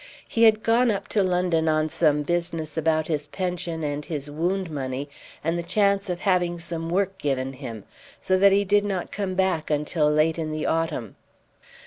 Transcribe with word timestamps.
He 0.27 0.45
had 0.45 0.63
gone 0.63 0.89
up 0.89 1.07
to 1.09 1.21
London 1.21 1.67
on 1.69 1.87
some 1.87 2.23
business 2.23 2.75
about 2.75 3.05
his 3.05 3.27
pension 3.27 3.83
and 3.83 4.03
his 4.03 4.31
wound 4.31 4.71
money, 4.71 5.07
and 5.43 5.59
the 5.59 5.61
chance 5.61 6.09
of 6.09 6.21
having 6.21 6.57
some 6.57 6.89
work 6.89 7.19
given 7.19 7.53
him, 7.53 7.83
so 8.19 8.35
that 8.39 8.51
he 8.51 8.65
did 8.65 8.83
not 8.83 9.11
come 9.11 9.35
back 9.35 9.69
until 9.69 10.09
late 10.09 10.39
in 10.39 10.49
the 10.49 10.65
autumn. 10.65 11.17